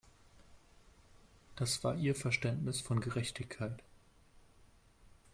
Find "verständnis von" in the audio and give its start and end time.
2.15-3.01